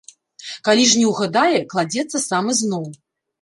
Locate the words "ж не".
0.91-1.05